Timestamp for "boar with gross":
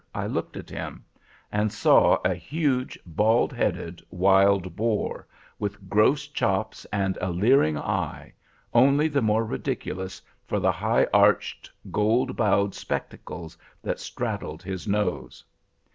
4.75-6.25